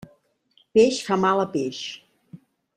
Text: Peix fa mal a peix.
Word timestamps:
Peix 0.77 0.97
fa 1.09 1.19
mal 1.27 1.43
a 1.43 1.47
peix. 1.53 1.85